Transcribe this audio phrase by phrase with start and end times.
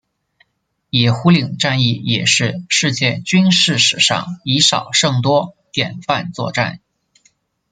[0.89, 6.79] 野狐岭战役也是世界军事史上以少胜多典范作战。